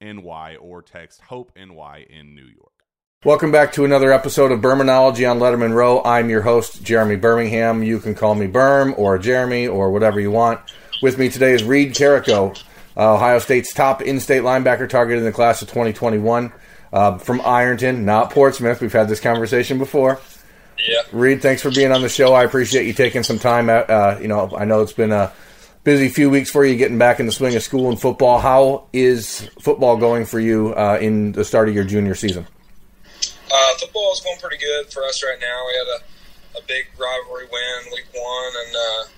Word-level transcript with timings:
NY 0.00 0.56
or 0.60 0.82
text 0.82 1.20
Hope 1.22 1.52
NY 1.56 2.06
in 2.08 2.34
New 2.34 2.44
York. 2.44 2.72
Welcome 3.24 3.50
back 3.50 3.72
to 3.72 3.84
another 3.84 4.12
episode 4.12 4.52
of 4.52 4.60
Bermanology 4.60 5.28
on 5.28 5.40
Lettermen 5.40 5.74
Row. 5.74 6.02
I'm 6.04 6.30
your 6.30 6.42
host, 6.42 6.84
Jeremy 6.84 7.16
Birmingham. 7.16 7.82
You 7.82 7.98
can 7.98 8.14
call 8.14 8.36
me 8.36 8.46
Birm 8.46 8.96
or 8.96 9.18
Jeremy 9.18 9.66
or 9.66 9.90
whatever 9.90 10.20
you 10.20 10.30
want. 10.30 10.60
With 11.02 11.18
me 11.18 11.28
today 11.28 11.52
is 11.52 11.64
Reid 11.64 11.94
Carrico, 11.94 12.54
uh, 12.96 13.14
Ohio 13.14 13.40
State's 13.40 13.72
top 13.72 14.02
in 14.02 14.20
state 14.20 14.42
linebacker 14.42 14.88
target 14.88 15.18
in 15.18 15.24
the 15.24 15.32
class 15.32 15.62
of 15.62 15.68
2021 15.68 16.52
uh, 16.92 17.18
from 17.18 17.40
Ironton, 17.40 18.04
not 18.04 18.30
Portsmouth. 18.30 18.80
We've 18.80 18.92
had 18.92 19.08
this 19.08 19.20
conversation 19.20 19.78
before. 19.78 20.20
Yeah. 20.78 21.02
Reid, 21.10 21.42
thanks 21.42 21.60
for 21.60 21.72
being 21.72 21.90
on 21.90 22.02
the 22.02 22.08
show. 22.08 22.34
I 22.34 22.44
appreciate 22.44 22.86
you 22.86 22.92
taking 22.92 23.24
some 23.24 23.40
time. 23.40 23.68
At, 23.68 23.90
uh, 23.90 24.18
you 24.20 24.28
know, 24.28 24.54
I 24.56 24.64
know 24.64 24.82
it's 24.82 24.92
been 24.92 25.10
a 25.10 25.32
busy 25.88 26.10
few 26.10 26.28
weeks 26.28 26.50
for 26.50 26.66
you 26.66 26.76
getting 26.76 26.98
back 26.98 27.18
in 27.18 27.24
the 27.24 27.32
swing 27.32 27.56
of 27.56 27.62
school 27.62 27.88
and 27.88 27.98
football. 27.98 28.38
How 28.38 28.84
is 28.92 29.48
football 29.58 29.96
going 29.96 30.26
for 30.26 30.38
you 30.38 30.74
uh, 30.74 30.98
in 31.00 31.32
the 31.32 31.46
start 31.46 31.66
of 31.66 31.74
your 31.74 31.84
junior 31.84 32.14
season? 32.14 32.46
Uh, 33.50 33.72
football 33.80 34.12
is 34.12 34.20
going 34.20 34.36
pretty 34.38 34.58
good 34.58 34.92
for 34.92 35.02
us 35.04 35.24
right 35.24 35.40
now. 35.40 35.64
We 35.64 35.72
had 35.80 35.88
a, 35.88 36.60
a 36.60 36.62
big 36.68 36.92
rivalry 37.00 37.48
win 37.50 37.90
week 37.90 38.04
one, 38.12 38.52
and 38.66 38.76
uh, 38.76 39.08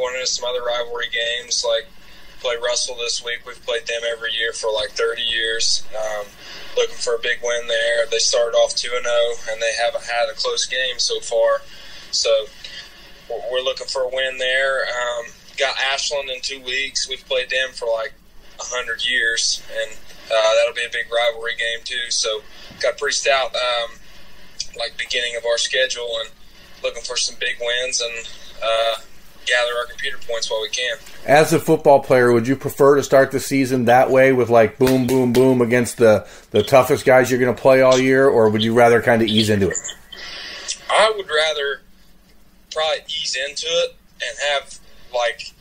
going 0.00 0.14
into 0.14 0.26
some 0.26 0.48
other 0.48 0.64
rivalry 0.64 1.12
games 1.12 1.62
like 1.62 1.84
play 2.40 2.56
Russell 2.56 2.96
this 2.96 3.22
week. 3.22 3.44
We've 3.46 3.60
played 3.60 3.86
them 3.86 4.00
every 4.10 4.32
year 4.32 4.54
for 4.54 4.72
like 4.72 4.92
30 4.92 5.20
years. 5.20 5.84
Um, 5.92 6.24
looking 6.74 6.96
for 6.96 7.16
a 7.16 7.20
big 7.20 7.44
win 7.44 7.68
there. 7.68 8.06
They 8.10 8.16
started 8.16 8.56
off 8.56 8.74
2 8.74 8.88
and 8.96 9.04
0, 9.04 9.52
and 9.52 9.60
they 9.60 9.76
haven't 9.76 10.08
had 10.08 10.32
a 10.32 10.34
close 10.40 10.64
game 10.64 10.96
so 10.96 11.20
far. 11.20 11.60
So 12.12 12.46
we're 13.28 13.60
looking 13.60 13.88
for 13.88 14.04
a 14.04 14.08
win 14.08 14.38
there. 14.38 14.86
Um, 14.88 15.26
got 15.58 15.76
Ashland 15.92 16.30
in 16.30 16.40
two 16.40 16.60
weeks. 16.62 17.08
We've 17.08 17.24
played 17.26 17.50
them 17.50 17.70
for 17.72 17.86
like 17.86 18.14
a 18.60 18.64
hundred 18.64 19.04
years, 19.04 19.62
and 19.70 19.96
uh, 20.26 20.50
that'll 20.56 20.74
be 20.74 20.84
a 20.84 20.92
big 20.92 21.12
rivalry 21.12 21.52
game 21.56 21.84
too. 21.84 22.10
So 22.10 22.42
got 22.80 22.98
pretty 22.98 23.14
stout 23.14 23.54
um, 23.54 23.90
like 24.78 24.96
beginning 24.98 25.36
of 25.36 25.44
our 25.44 25.58
schedule, 25.58 26.08
and 26.20 26.30
looking 26.82 27.02
for 27.02 27.16
some 27.16 27.36
big 27.40 27.56
wins 27.60 28.00
and 28.00 28.28
uh, 28.62 28.96
gather 29.46 29.76
our 29.78 29.86
computer 29.86 30.18
points 30.28 30.50
while 30.50 30.62
we 30.62 30.68
can. 30.68 30.96
As 31.26 31.52
a 31.52 31.60
football 31.60 32.00
player, 32.00 32.32
would 32.32 32.46
you 32.46 32.56
prefer 32.56 32.96
to 32.96 33.02
start 33.02 33.30
the 33.30 33.40
season 33.40 33.86
that 33.86 34.10
way 34.10 34.32
with 34.32 34.50
like 34.50 34.78
boom, 34.78 35.06
boom, 35.06 35.32
boom 35.32 35.60
against 35.60 35.98
the 35.98 36.26
the 36.50 36.62
toughest 36.62 37.04
guys 37.04 37.30
you're 37.30 37.40
going 37.40 37.54
to 37.54 37.60
play 37.60 37.82
all 37.82 37.98
year, 37.98 38.28
or 38.28 38.48
would 38.48 38.62
you 38.62 38.74
rather 38.74 39.02
kind 39.02 39.22
of 39.22 39.28
ease 39.28 39.50
into 39.50 39.68
it? 39.68 39.78
I 40.90 41.12
would 41.16 41.28
rather 41.28 41.82
probably 42.72 43.04
ease 43.08 43.36
into 43.48 43.66
it 43.66 43.96
and 44.22 44.38
have 44.50 44.78
like 45.14 45.52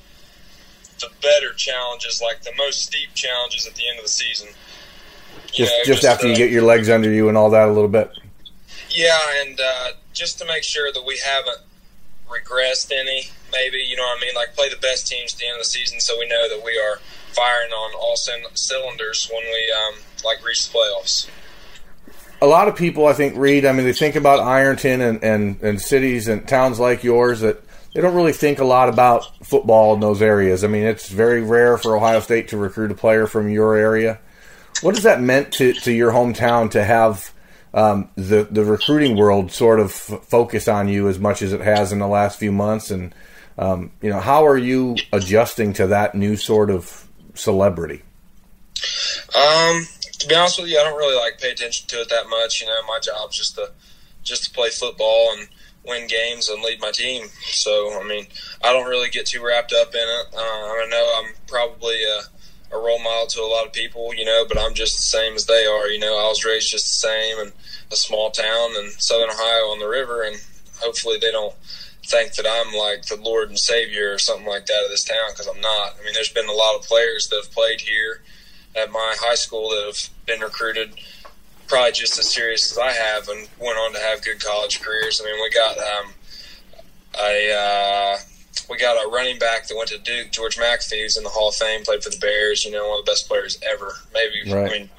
the 0.99 1.09
better 1.21 1.53
challenges, 1.53 2.21
like 2.21 2.41
the 2.41 2.53
most 2.57 2.81
steep 2.81 3.13
challenges 3.13 3.67
at 3.67 3.75
the 3.75 3.87
end 3.87 3.99
of 3.99 4.05
the 4.05 4.09
season. 4.09 4.49
Just 5.51 5.71
know, 5.71 5.77
just, 5.85 6.01
just 6.01 6.03
after 6.03 6.27
uh, 6.27 6.29
you 6.29 6.35
get 6.35 6.51
your 6.51 6.63
legs 6.63 6.89
under 6.89 7.11
you 7.11 7.29
and 7.29 7.37
all 7.37 7.49
that 7.51 7.67
a 7.67 7.71
little 7.71 7.89
bit. 7.89 8.11
Yeah, 8.89 9.17
and 9.41 9.59
uh, 9.59 9.87
just 10.13 10.39
to 10.39 10.45
make 10.45 10.63
sure 10.63 10.91
that 10.91 11.03
we 11.05 11.19
haven't 11.25 11.59
regressed 12.27 12.91
any, 12.91 13.29
maybe 13.51 13.77
you 13.77 13.95
know 13.95 14.03
what 14.03 14.17
I 14.17 14.21
mean. 14.21 14.35
Like 14.35 14.55
play 14.55 14.69
the 14.69 14.77
best 14.77 15.07
teams 15.07 15.33
at 15.33 15.39
the 15.39 15.45
end 15.45 15.55
of 15.55 15.61
the 15.61 15.65
season, 15.65 15.99
so 15.99 16.17
we 16.17 16.27
know 16.27 16.49
that 16.49 16.63
we 16.63 16.77
are 16.77 16.99
firing 17.33 17.71
on 17.71 17.95
all 17.95 18.15
cylinders 18.15 19.29
when 19.31 19.43
we 19.43 19.73
um, 19.73 19.99
like 20.23 20.43
reach 20.45 20.69
the 20.69 20.77
playoffs. 20.77 21.27
A 22.41 22.47
lot 22.47 22.67
of 22.67 22.75
people, 22.75 23.07
I 23.07 23.13
think, 23.13 23.37
Reid. 23.37 23.65
I 23.65 23.71
mean, 23.71 23.85
they 23.85 23.93
think 23.93 24.15
about 24.15 24.39
Ironton 24.41 24.99
and, 24.99 25.23
and, 25.23 25.61
and 25.61 25.81
cities 25.81 26.27
and 26.27 26.45
towns 26.45 26.77
like 26.77 27.03
yours 27.03 27.39
that 27.39 27.62
they 27.93 28.01
don't 28.01 28.15
really 28.15 28.33
think 28.33 28.59
a 28.59 28.65
lot 28.65 28.89
about 28.89 29.45
football 29.45 29.93
in 29.93 29.99
those 29.99 30.21
areas. 30.21 30.63
I 30.63 30.67
mean, 30.67 30.83
it's 30.83 31.09
very 31.09 31.41
rare 31.41 31.77
for 31.77 31.95
Ohio 31.95 32.19
State 32.19 32.49
to 32.49 32.57
recruit 32.57 32.91
a 32.91 32.95
player 32.95 33.27
from 33.27 33.49
your 33.49 33.75
area. 33.75 34.19
What 34.81 34.95
has 34.95 35.03
that 35.03 35.21
meant 35.21 35.53
to, 35.53 35.73
to 35.73 35.91
your 35.91 36.11
hometown 36.11 36.71
to 36.71 36.83
have 36.83 37.31
um, 37.73 38.09
the 38.15 38.43
the 38.43 38.65
recruiting 38.65 39.17
world 39.17 39.51
sort 39.51 39.79
of 39.79 39.91
focus 39.91 40.67
on 40.67 40.87
you 40.87 41.07
as 41.07 41.19
much 41.19 41.41
as 41.41 41.53
it 41.53 41.61
has 41.61 41.91
in 41.91 41.99
the 41.99 42.07
last 42.07 42.39
few 42.39 42.51
months? 42.51 42.89
And 42.89 43.13
um, 43.57 43.91
you 44.01 44.09
know, 44.09 44.19
how 44.19 44.45
are 44.45 44.57
you 44.57 44.97
adjusting 45.11 45.73
to 45.73 45.87
that 45.87 46.15
new 46.15 46.35
sort 46.35 46.69
of 46.69 47.07
celebrity? 47.35 48.01
Um, 49.35 49.87
to 50.19 50.27
be 50.27 50.35
honest 50.35 50.59
with 50.59 50.69
you, 50.69 50.79
I 50.79 50.83
don't 50.83 50.97
really 50.97 51.15
like 51.15 51.39
pay 51.39 51.51
attention 51.51 51.87
to 51.89 52.01
it 52.01 52.09
that 52.09 52.27
much. 52.29 52.61
You 52.61 52.67
know, 52.67 52.81
my 52.87 52.99
job's 52.99 53.37
just 53.37 53.55
to 53.55 53.71
just 54.23 54.45
to 54.45 54.51
play 54.51 54.69
football 54.69 55.35
and 55.37 55.47
win 55.85 56.07
games 56.07 56.49
and 56.49 56.61
lead 56.61 56.79
my 56.79 56.91
team. 56.91 57.27
So, 57.43 57.99
I 57.99 58.07
mean, 58.07 58.25
I 58.63 58.71
don't 58.71 58.89
really 58.89 59.09
get 59.09 59.25
too 59.25 59.43
wrapped 59.45 59.73
up 59.73 59.93
in 59.93 60.01
it. 60.01 60.25
Uh, 60.33 60.39
I 60.39 60.87
know 60.89 61.13
I'm 61.17 61.33
probably 61.47 62.03
a, 62.03 62.75
a, 62.75 62.79
role 62.79 62.99
model 62.99 63.27
to 63.27 63.41
a 63.41 63.47
lot 63.47 63.65
of 63.65 63.73
people, 63.73 64.13
you 64.13 64.25
know, 64.25 64.45
but 64.47 64.59
I'm 64.59 64.73
just 64.73 64.97
the 64.97 65.17
same 65.17 65.33
as 65.35 65.45
they 65.45 65.65
are. 65.65 65.87
You 65.87 65.99
know, 65.99 66.17
I 66.17 66.27
was 66.29 66.45
raised 66.45 66.71
just 66.71 66.87
the 66.87 67.07
same 67.07 67.39
in 67.39 67.53
a 67.91 67.95
small 67.95 68.31
town 68.31 68.71
in 68.79 68.91
southern 68.97 69.29
Ohio 69.29 69.71
on 69.71 69.79
the 69.79 69.87
river, 69.87 70.23
and 70.23 70.37
hopefully 70.79 71.17
they 71.19 71.31
don't 71.31 71.55
think 72.05 72.33
that 72.35 72.47
I'm 72.49 72.73
like 72.73 73.05
the 73.05 73.21
Lord 73.21 73.49
and 73.49 73.59
Savior 73.59 74.13
or 74.13 74.19
something 74.19 74.47
like 74.47 74.65
that 74.65 74.83
of 74.83 74.89
this 74.89 75.03
town 75.03 75.31
because 75.31 75.47
I'm 75.47 75.61
not. 75.61 75.95
I 75.99 76.03
mean, 76.03 76.13
there's 76.13 76.29
been 76.29 76.49
a 76.49 76.53
lot 76.53 76.75
of 76.75 76.83
players 76.83 77.27
that 77.27 77.41
have 77.43 77.53
played 77.53 77.81
here 77.81 78.21
at 78.75 78.91
my 78.91 79.15
high 79.19 79.35
school 79.35 79.69
that 79.69 79.83
have 79.85 80.09
been 80.25 80.39
recruited– 80.39 80.93
probably 81.73 81.91
just 81.91 82.19
as 82.19 82.31
serious 82.31 82.71
as 82.71 82.77
I 82.77 82.91
have, 82.91 83.27
and 83.29 83.49
went 83.59 83.79
on 83.79 83.93
to 83.93 83.99
have 83.99 84.23
good 84.23 84.39
college 84.39 84.79
careers. 84.79 85.19
I 85.19 85.25
mean, 85.25 85.41
we 85.41 85.49
got 85.49 85.77
um, 85.79 86.13
a 87.19 87.51
uh, 87.51 88.17
we 88.69 88.77
got 88.77 89.03
a 89.03 89.09
running 89.09 89.39
back 89.39 89.67
that 89.67 89.75
went 89.75 89.89
to 89.89 89.97
Duke, 89.97 90.31
George 90.31 90.57
McAfee, 90.57 91.01
who's 91.01 91.17
in 91.17 91.23
the 91.23 91.29
Hall 91.29 91.49
of 91.49 91.55
Fame, 91.55 91.83
played 91.83 92.03
for 92.03 92.11
the 92.11 92.19
Bears. 92.19 92.63
You 92.63 92.71
know, 92.71 92.87
one 92.87 92.99
of 92.99 93.05
the 93.05 93.11
best 93.11 93.27
players 93.27 93.59
ever. 93.67 93.91
Maybe 94.13 94.53
Right. 94.53 94.71
I 94.71 94.77
mean, 94.77 94.89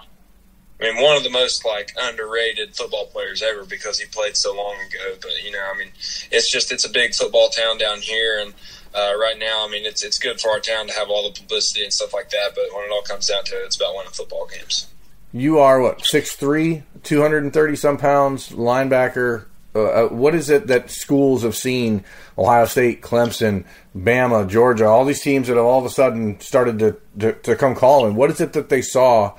I 0.80 0.92
mean, 0.92 1.02
one 1.02 1.16
of 1.16 1.22
the 1.22 1.30
most 1.30 1.64
like 1.64 1.94
underrated 1.96 2.74
football 2.74 3.06
players 3.06 3.40
ever 3.40 3.64
because 3.64 4.00
he 4.00 4.06
played 4.06 4.36
so 4.36 4.52
long 4.52 4.74
ago. 4.74 5.16
But 5.22 5.44
you 5.44 5.52
know, 5.52 5.70
I 5.72 5.78
mean, 5.78 5.92
it's 6.32 6.50
just 6.50 6.72
it's 6.72 6.84
a 6.84 6.90
big 6.90 7.14
football 7.14 7.50
town 7.50 7.78
down 7.78 8.00
here, 8.00 8.40
and 8.40 8.52
uh, 8.92 9.14
right 9.16 9.38
now, 9.38 9.64
I 9.64 9.70
mean, 9.70 9.86
it's 9.86 10.02
it's 10.02 10.18
good 10.18 10.40
for 10.40 10.50
our 10.50 10.58
town 10.58 10.88
to 10.88 10.92
have 10.94 11.08
all 11.08 11.22
the 11.30 11.40
publicity 11.40 11.84
and 11.84 11.92
stuff 11.92 12.12
like 12.12 12.30
that. 12.30 12.50
But 12.56 12.74
when 12.74 12.84
it 12.84 12.90
all 12.90 13.02
comes 13.02 13.28
down 13.28 13.44
to 13.44 13.54
it, 13.62 13.66
it's 13.66 13.76
about 13.76 13.94
winning 13.94 14.10
football 14.10 14.48
games. 14.48 14.88
You 15.34 15.58
are 15.58 15.80
what 15.80 15.98
6'3", 15.98 16.84
230 17.02 17.76
some 17.76 17.98
pounds, 17.98 18.50
linebacker. 18.50 19.46
Uh, 19.74 19.82
uh, 19.82 20.08
what 20.08 20.32
is 20.32 20.48
it 20.48 20.68
that 20.68 20.92
schools 20.92 21.42
have 21.42 21.56
seen? 21.56 22.04
Ohio 22.38 22.66
State, 22.66 23.02
Clemson, 23.02 23.64
Bama, 23.96 24.48
Georgia, 24.48 24.86
all 24.86 25.04
these 25.04 25.20
teams 25.20 25.48
that 25.48 25.56
have 25.56 25.64
all 25.64 25.80
of 25.80 25.86
a 25.86 25.90
sudden 25.90 26.38
started 26.38 26.78
to, 26.78 26.96
to, 27.18 27.32
to 27.32 27.56
come 27.56 27.74
calling. 27.74 28.14
What 28.14 28.30
is 28.30 28.40
it 28.40 28.52
that 28.52 28.68
they 28.68 28.80
saw 28.80 29.36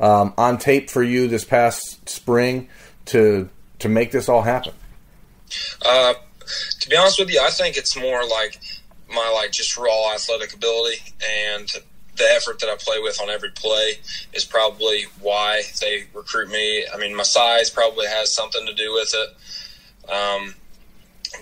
um, 0.00 0.34
on 0.36 0.58
tape 0.58 0.90
for 0.90 1.04
you 1.04 1.28
this 1.28 1.44
past 1.44 2.08
spring 2.08 2.68
to 3.06 3.48
to 3.78 3.88
make 3.88 4.10
this 4.10 4.28
all 4.28 4.42
happen? 4.42 4.72
Uh, 5.80 6.14
to 6.80 6.88
be 6.88 6.96
honest 6.96 7.20
with 7.20 7.30
you, 7.30 7.40
I 7.40 7.50
think 7.50 7.76
it's 7.76 7.96
more 7.96 8.26
like 8.26 8.60
my 9.08 9.30
like 9.32 9.52
just 9.52 9.76
raw 9.76 10.12
athletic 10.12 10.54
ability 10.54 10.98
and 11.48 11.68
the 12.16 12.24
effort 12.34 12.58
that 12.60 12.68
I 12.68 12.76
play 12.76 12.98
with 13.00 13.20
on 13.20 13.28
every 13.28 13.50
play 13.50 13.94
is 14.32 14.44
probably 14.44 15.04
why 15.20 15.62
they 15.80 16.04
recruit 16.14 16.48
me. 16.48 16.84
I 16.92 16.96
mean, 16.96 17.14
my 17.14 17.22
size 17.22 17.70
probably 17.70 18.06
has 18.06 18.34
something 18.34 18.64
to 18.66 18.74
do 18.74 18.92
with 18.92 19.14
it. 19.14 20.10
Um, 20.10 20.54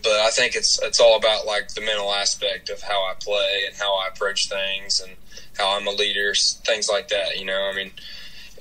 but 0.03 0.13
I 0.13 0.31
think 0.31 0.57
it's 0.57 0.81
it's 0.83 1.01
all 1.01 1.17
about 1.17 1.47
like 1.47 1.69
the 1.75 1.81
mental 1.81 2.13
aspect 2.13 2.71
of 2.71 2.83
how 2.83 3.05
I 3.05 3.15
play 3.21 3.65
and 3.67 3.77
how 3.77 3.95
I 3.95 4.09
approach 4.09 4.49
things 4.49 5.01
and 5.01 5.13
how 5.57 5.77
I'm 5.77 5.87
a 5.87 5.93
leader, 5.93 6.33
things 6.67 6.89
like 6.89 7.09
that. 7.09 7.39
You 7.39 7.45
know, 7.45 7.71
I 7.73 7.77
mean, 7.77 7.93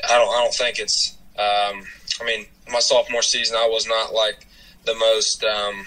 I 0.07 0.17
don't 0.17 0.29
I 0.29 0.43
don't 0.43 0.53
think 0.53 0.79
it's. 0.79 1.17
Um, 1.37 1.83
I 2.21 2.25
mean, 2.25 2.45
my 2.71 2.79
sophomore 2.79 3.23
season, 3.23 3.57
I 3.57 3.67
was 3.67 3.87
not 3.87 4.13
like 4.13 4.45
the 4.85 4.93
most. 4.93 5.43
Um, 5.43 5.85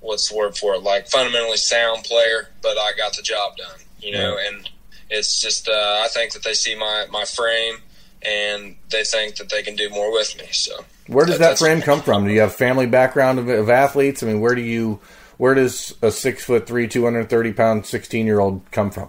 what's 0.00 0.30
the 0.30 0.36
word 0.36 0.56
for 0.56 0.74
it? 0.74 0.82
Like 0.82 1.08
fundamentally 1.08 1.56
sound 1.56 2.04
player, 2.04 2.50
but 2.62 2.78
I 2.78 2.92
got 2.96 3.16
the 3.16 3.22
job 3.22 3.56
done. 3.56 3.83
You 4.04 4.12
know, 4.12 4.36
and 4.38 4.68
it's 5.10 5.40
just 5.40 5.68
uh, 5.68 5.72
I 6.04 6.08
think 6.12 6.32
that 6.34 6.44
they 6.44 6.52
see 6.54 6.74
my 6.76 7.06
my 7.10 7.24
frame 7.24 7.76
and 8.22 8.76
they 8.90 9.04
think 9.04 9.36
that 9.36 9.48
they 9.50 9.62
can 9.62 9.76
do 9.76 9.88
more 9.90 10.12
with 10.12 10.36
me. 10.38 10.46
So 10.52 10.84
Where 11.06 11.26
does 11.26 11.36
that 11.38 11.40
that's- 11.40 11.58
frame 11.60 11.80
come 11.82 12.00
from? 12.02 12.26
Do 12.26 12.32
you 12.32 12.40
have 12.40 12.54
family 12.54 12.86
background 12.86 13.38
of, 13.38 13.48
of 13.48 13.68
athletes? 13.70 14.22
I 14.22 14.26
mean, 14.26 14.40
where 14.40 14.54
do 14.54 14.62
you 14.62 15.00
where 15.38 15.54
does 15.54 15.94
a 16.02 16.10
six 16.12 16.44
foot 16.44 16.66
three, 16.66 16.86
two 16.86 17.04
hundred 17.04 17.28
thirty 17.30 17.52
pound, 17.52 17.86
sixteen 17.86 18.26
year 18.26 18.40
old 18.40 18.62
come 18.70 18.90
from? 18.90 19.08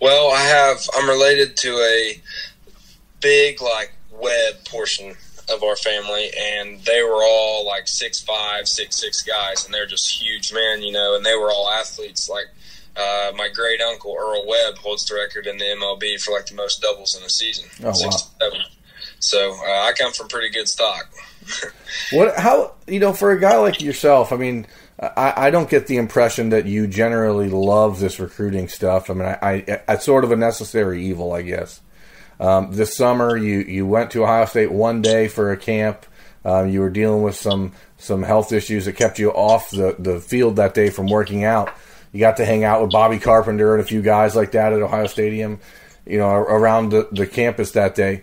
Well, 0.00 0.32
I 0.32 0.40
have. 0.40 0.78
I'm 0.96 1.08
related 1.08 1.56
to 1.58 1.68
a 1.76 2.20
big 3.20 3.62
like 3.62 3.92
Webb 4.10 4.64
portion 4.68 5.14
of 5.52 5.62
our 5.62 5.76
family, 5.76 6.30
and 6.56 6.80
they 6.80 7.02
were 7.02 7.22
all 7.22 7.64
like 7.66 7.86
six 7.86 8.20
five, 8.20 8.66
six 8.66 8.96
six 8.96 9.22
guys, 9.22 9.64
and 9.64 9.72
they're 9.72 9.86
just 9.86 10.10
huge 10.20 10.52
men, 10.52 10.82
you 10.82 10.90
know. 10.92 11.14
And 11.14 11.24
they 11.24 11.36
were 11.36 11.50
all 11.50 11.70
athletes. 11.70 12.28
Like 12.28 12.46
uh, 12.96 13.32
my 13.36 13.48
great 13.52 13.80
uncle 13.80 14.16
Earl 14.18 14.46
Webb 14.46 14.78
holds 14.78 15.04
the 15.06 15.14
record 15.14 15.46
in 15.46 15.58
the 15.58 15.64
MLB 15.64 16.20
for 16.20 16.32
like 16.32 16.46
the 16.46 16.54
most 16.54 16.80
doubles 16.80 17.16
in 17.16 17.24
a 17.24 17.28
season. 17.28 17.68
Oh, 17.82 17.86
wow. 17.86 17.92
67. 17.92 18.60
So 19.18 19.52
uh, 19.52 19.86
I 19.86 19.92
come 19.98 20.12
from 20.12 20.28
pretty 20.28 20.50
good 20.50 20.68
stock. 20.68 21.10
What? 22.10 22.36
How? 22.36 22.72
You 22.86 22.98
know, 22.98 23.12
for 23.12 23.30
a 23.30 23.38
guy 23.38 23.56
like 23.58 23.80
yourself, 23.80 24.32
I 24.32 24.36
mean, 24.36 24.66
I, 24.98 25.46
I 25.46 25.50
don't 25.50 25.68
get 25.68 25.86
the 25.86 25.96
impression 25.96 26.50
that 26.50 26.66
you 26.66 26.86
generally 26.86 27.48
love 27.48 28.00
this 28.00 28.18
recruiting 28.18 28.68
stuff. 28.68 29.10
I 29.10 29.14
mean, 29.14 29.26
I, 29.26 29.36
I 29.42 29.80
it's 29.88 30.04
sort 30.04 30.24
of 30.24 30.32
a 30.32 30.36
necessary 30.36 31.04
evil, 31.06 31.32
I 31.32 31.42
guess. 31.42 31.80
Um, 32.40 32.72
this 32.72 32.96
summer, 32.96 33.36
you 33.36 33.60
you 33.60 33.86
went 33.86 34.10
to 34.12 34.24
Ohio 34.24 34.46
State 34.46 34.72
one 34.72 35.02
day 35.02 35.28
for 35.28 35.52
a 35.52 35.56
camp. 35.56 36.06
Um, 36.44 36.68
you 36.68 36.80
were 36.80 36.90
dealing 36.90 37.22
with 37.22 37.36
some 37.36 37.72
some 37.98 38.22
health 38.22 38.52
issues 38.52 38.84
that 38.84 38.94
kept 38.94 39.18
you 39.18 39.30
off 39.30 39.70
the 39.70 39.96
the 39.98 40.20
field 40.20 40.56
that 40.56 40.74
day 40.74 40.90
from 40.90 41.06
working 41.06 41.44
out. 41.44 41.74
You 42.14 42.20
got 42.20 42.36
to 42.36 42.44
hang 42.44 42.62
out 42.62 42.80
with 42.80 42.92
Bobby 42.92 43.18
Carpenter 43.18 43.74
and 43.74 43.82
a 43.82 43.86
few 43.86 44.00
guys 44.00 44.36
like 44.36 44.52
that 44.52 44.72
at 44.72 44.80
Ohio 44.80 45.08
Stadium. 45.08 45.58
You 46.06 46.18
know, 46.18 46.30
around 46.30 46.90
the, 46.90 47.08
the 47.10 47.26
campus 47.26 47.72
that 47.72 47.96
day. 47.96 48.22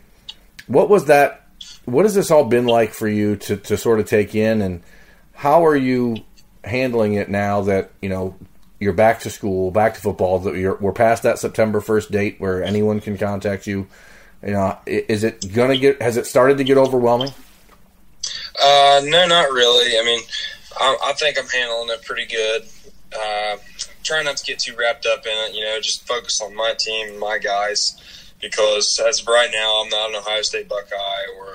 What 0.67 0.87
was 0.87 1.05
that? 1.05 1.45
What 1.83 2.05
has 2.05 2.15
this 2.15 2.31
all 2.31 2.45
been 2.45 2.67
like 2.67 2.93
for 2.93 3.07
you 3.07 3.35
to, 3.35 3.57
to 3.57 3.75
sort 3.75 3.99
of 3.99 4.07
take 4.07 4.33
in, 4.33 4.61
and 4.61 4.81
how 5.33 5.65
are 5.65 5.75
you 5.75 6.17
handling 6.63 7.15
it 7.15 7.29
now 7.29 7.61
that 7.61 7.91
you 8.01 8.07
know 8.07 8.37
you're 8.79 8.93
back 8.93 9.19
to 9.21 9.29
school, 9.29 9.71
back 9.71 9.95
to 9.95 9.99
football? 9.99 10.39
That 10.39 10.77
we're 10.79 10.93
past 10.93 11.23
that 11.23 11.37
September 11.37 11.81
first 11.81 12.11
date 12.11 12.35
where 12.39 12.63
anyone 12.63 13.01
can 13.01 13.17
contact 13.17 13.67
you. 13.67 13.87
You 14.41 14.51
know, 14.51 14.77
is 14.85 15.25
it 15.25 15.51
gonna 15.53 15.77
get? 15.77 16.01
Has 16.01 16.15
it 16.15 16.27
started 16.27 16.59
to 16.59 16.63
get 16.63 16.77
overwhelming? 16.77 17.31
Uh, 18.63 19.01
no, 19.03 19.27
not 19.27 19.51
really. 19.51 19.99
I 19.99 20.03
mean, 20.05 20.21
I, 20.79 20.97
I 21.07 21.13
think 21.13 21.37
I'm 21.37 21.47
handling 21.47 21.89
it 21.89 22.05
pretty 22.05 22.27
good. 22.27 22.63
Uh, 23.13 23.57
trying 24.03 24.25
not 24.25 24.37
to 24.37 24.45
get 24.45 24.59
too 24.59 24.75
wrapped 24.77 25.05
up 25.05 25.25
in 25.25 25.33
it, 25.33 25.55
you 25.55 25.61
know, 25.61 25.79
just 25.81 26.07
focus 26.07 26.41
on 26.41 26.55
my 26.55 26.73
team 26.77 27.19
my 27.19 27.37
guys. 27.37 27.99
Because 28.41 28.99
as 29.07 29.21
of 29.21 29.27
right 29.27 29.49
now, 29.51 29.83
I'm 29.83 29.89
not 29.89 30.09
an 30.09 30.15
Ohio 30.15 30.41
State 30.41 30.67
Buckeye 30.67 31.25
or 31.37 31.47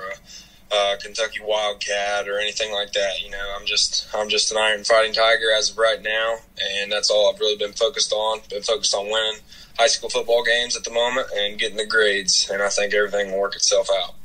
a, 0.71 0.75
a 0.75 0.97
Kentucky 0.97 1.39
Wildcat 1.43 2.29
or 2.29 2.39
anything 2.39 2.71
like 2.71 2.93
that. 2.93 3.21
You 3.21 3.29
know, 3.29 3.55
I'm 3.59 3.65
just 3.65 4.07
I'm 4.15 4.29
just 4.29 4.51
an 4.51 4.57
Iron 4.57 4.83
Fighting 4.83 5.13
Tiger 5.13 5.51
as 5.57 5.71
of 5.71 5.77
right 5.77 6.01
now, 6.01 6.37
and 6.79 6.91
that's 6.91 7.09
all 7.11 7.31
I've 7.31 7.39
really 7.39 7.57
been 7.57 7.73
focused 7.73 8.13
on. 8.13 8.39
Been 8.49 8.63
focused 8.63 8.93
on 8.93 9.05
winning 9.05 9.41
high 9.77 9.87
school 9.87 10.09
football 10.09 10.43
games 10.43 10.75
at 10.75 10.83
the 10.83 10.91
moment 10.91 11.27
and 11.35 11.59
getting 11.59 11.77
the 11.77 11.85
grades, 11.85 12.49
and 12.51 12.61
I 12.63 12.69
think 12.69 12.93
everything 12.93 13.31
will 13.31 13.39
work 13.39 13.55
itself 13.55 13.89
out. 14.01 14.15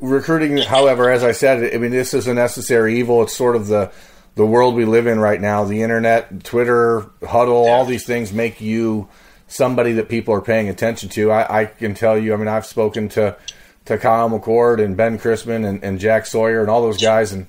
recruiting, 0.00 0.58
however, 0.58 1.10
as 1.10 1.24
I 1.24 1.32
said, 1.32 1.74
I 1.74 1.78
mean, 1.78 1.90
this 1.90 2.14
is 2.14 2.26
a 2.26 2.34
necessary 2.34 2.98
evil. 2.98 3.22
It's 3.22 3.36
sort 3.36 3.56
of 3.56 3.68
the 3.68 3.90
the 4.34 4.46
world 4.46 4.74
we 4.74 4.84
live 4.84 5.06
in 5.06 5.20
right 5.20 5.40
now. 5.40 5.64
The 5.64 5.82
internet, 5.82 6.44
Twitter, 6.44 7.02
Hudl, 7.22 7.68
all 7.68 7.84
these 7.84 8.06
things 8.06 8.32
make 8.32 8.60
you 8.60 9.08
somebody 9.46 9.92
that 9.92 10.08
people 10.08 10.34
are 10.34 10.40
paying 10.40 10.68
attention 10.68 11.08
to. 11.10 11.30
I, 11.30 11.62
I 11.62 11.64
can 11.66 11.94
tell 11.94 12.18
you. 12.18 12.32
I 12.32 12.36
mean, 12.36 12.48
I've 12.48 12.66
spoken 12.66 13.08
to 13.10 13.36
to 13.84 13.98
Kyle 13.98 14.30
McCord 14.30 14.82
and 14.82 14.96
Ben 14.96 15.18
Christman 15.18 15.68
and, 15.68 15.82
and 15.82 15.98
Jack 15.98 16.26
Sawyer 16.26 16.60
and 16.60 16.70
all 16.70 16.82
those 16.82 17.02
guys, 17.02 17.32
and 17.32 17.46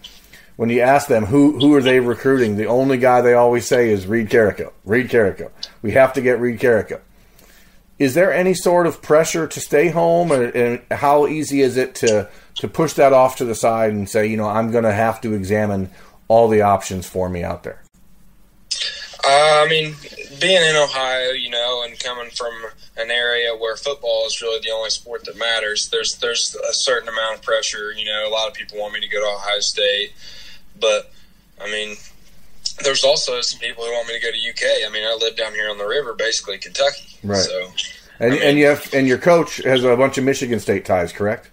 when 0.56 0.70
you 0.70 0.82
ask 0.82 1.08
them 1.08 1.26
who 1.26 1.60
who 1.60 1.74
are 1.76 1.82
they 1.82 2.00
recruiting, 2.00 2.58
the 2.58 2.66
only 2.66 2.98
guy 2.98 3.22
they 3.22 3.34
always 3.34 3.68
say 3.68 3.90
is 3.90 4.08
Reid 4.08 4.30
Carrico. 4.30 4.74
Reid 4.84 5.10
Carrico. 5.10 5.52
We 5.82 5.92
have 5.92 6.14
to 6.14 6.22
get 6.22 6.40
Reid 6.40 6.60
Carrico 6.60 7.00
is 8.00 8.16
there 8.16 8.34
any 8.34 8.54
sort 8.54 8.88
of 8.88 9.02
pressure 9.02 9.48
to 9.48 9.60
stay 9.60 9.90
home 9.90 10.32
and, 10.32 10.56
and 10.56 10.82
how 10.92 11.28
easy 11.28 11.62
is 11.62 11.78
it 11.78 11.96
to 11.96 12.30
to 12.56 12.68
push 12.68 12.94
that 12.94 13.14
off 13.14 13.38
to 13.38 13.46
the 13.46 13.56
side 13.56 13.92
and 13.92 14.10
say 14.10 14.26
you 14.28 14.38
know 14.38 14.48
i'm 14.48 14.72
going 14.72 14.84
to 14.84 14.94
have 14.94 15.22
to 15.22 15.34
examine 15.34 15.90
all 16.34 16.48
the 16.48 16.62
options 16.62 17.06
for 17.08 17.30
me 17.30 17.44
out 17.44 17.62
there 17.64 17.80
Uh, 19.26 19.64
I 19.64 19.68
mean, 19.70 19.96
being 20.42 20.62
in 20.70 20.76
Ohio, 20.76 21.32
you 21.32 21.50
know, 21.50 21.84
and 21.86 21.98
coming 22.00 22.30
from 22.32 22.54
an 22.98 23.10
area 23.10 23.52
where 23.56 23.78
football 23.78 24.26
is 24.28 24.42
really 24.42 24.60
the 24.62 24.72
only 24.72 24.90
sport 24.90 25.24
that 25.26 25.38
matters, 25.38 25.88
there's 25.94 26.12
there's 26.24 26.44
a 26.56 26.74
certain 26.74 27.08
amount 27.08 27.36
of 27.38 27.42
pressure. 27.42 27.94
You 28.00 28.06
know, 28.06 28.28
a 28.28 28.34
lot 28.38 28.50
of 28.50 28.54
people 28.54 28.80
want 28.80 28.94
me 28.94 29.00
to 29.00 29.08
go 29.08 29.20
to 29.22 29.30
Ohio 29.38 29.62
State, 29.62 30.12
but 30.80 31.02
I 31.64 31.68
mean, 31.72 31.96
there's 32.84 33.06
also 33.06 33.40
some 33.42 33.60
people 33.62 33.86
who 33.86 33.92
want 33.92 34.08
me 34.10 34.16
to 34.20 34.26
go 34.26 34.32
to 34.32 34.50
UK. 34.52 34.66
I 34.86 34.92
mean, 34.92 35.04
I 35.06 35.16
live 35.22 35.38
down 35.38 35.54
here 35.54 35.70
on 35.70 35.78
the 35.78 35.88
river, 35.88 36.14
basically 36.14 36.58
Kentucky. 36.58 37.08
Right. 37.24 37.38
So, 37.38 37.72
and, 38.20 38.34
I 38.34 38.36
mean- 38.36 38.44
and 38.44 38.58
you 38.58 38.66
have 38.66 38.94
and 38.94 39.08
your 39.08 39.20
coach 39.20 39.58
has 39.58 39.84
a 39.86 39.96
bunch 39.96 40.18
of 40.18 40.24
michigan 40.26 40.60
state 40.60 40.84
ties 40.86 41.12
correct 41.14 41.50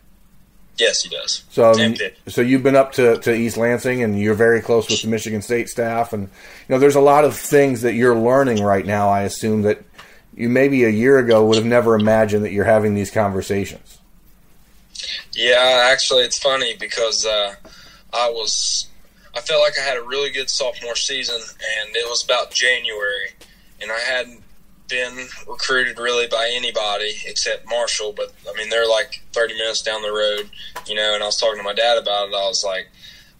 yes, 0.80 1.02
he 1.02 1.08
does. 1.08 1.44
so 1.50 1.72
Pitt. 1.74 2.16
so 2.26 2.40
you've 2.40 2.62
been 2.62 2.76
up 2.76 2.92
to, 2.92 3.18
to 3.18 3.34
east 3.34 3.56
lansing 3.56 4.02
and 4.02 4.18
you're 4.18 4.34
very 4.34 4.60
close 4.60 4.88
with 4.88 5.02
the 5.02 5.08
michigan 5.08 5.42
state 5.42 5.68
staff 5.68 6.12
and 6.12 6.24
you 6.24 6.28
know 6.68 6.78
there's 6.78 6.96
a 6.96 7.00
lot 7.00 7.24
of 7.24 7.36
things 7.36 7.82
that 7.82 7.94
you're 7.94 8.16
learning 8.16 8.62
right 8.62 8.86
now 8.86 9.08
i 9.08 9.22
assume 9.22 9.62
that 9.62 9.82
you 10.34 10.48
maybe 10.48 10.84
a 10.84 10.88
year 10.88 11.18
ago 11.18 11.44
would 11.44 11.56
have 11.56 11.66
never 11.66 11.94
imagined 11.94 12.44
that 12.44 12.52
you're 12.52 12.64
having 12.64 12.94
these 12.94 13.10
conversations 13.10 13.98
Yeah, 15.34 15.88
actually, 15.92 16.24
it's 16.24 16.38
funny 16.38 16.76
because 16.78 17.24
uh, 17.26 17.54
I 18.12 18.30
was, 18.30 18.88
I 19.34 19.40
felt 19.40 19.62
like 19.62 19.74
I 19.78 19.82
had 19.82 19.96
a 19.96 20.02
really 20.02 20.30
good 20.30 20.50
sophomore 20.50 20.96
season, 20.96 21.36
and 21.40 21.96
it 21.96 22.08
was 22.08 22.24
about 22.24 22.52
January, 22.52 23.30
and 23.80 23.90
I 23.90 23.98
hadn't 24.00 24.42
been 24.90 25.26
recruited 25.48 25.98
really 25.98 26.26
by 26.26 26.50
anybody 26.52 27.12
except 27.26 27.68
Marshall. 27.68 28.12
But 28.12 28.32
I 28.48 28.56
mean, 28.56 28.68
they're 28.68 28.88
like 28.88 29.22
30 29.32 29.54
minutes 29.54 29.82
down 29.82 30.02
the 30.02 30.12
road, 30.12 30.50
you 30.86 30.94
know. 30.94 31.14
And 31.14 31.22
I 31.22 31.26
was 31.26 31.38
talking 31.38 31.58
to 31.58 31.62
my 31.62 31.74
dad 31.74 31.96
about 31.98 32.28
it. 32.28 32.34
I 32.34 32.46
was 32.48 32.62
like, 32.64 32.88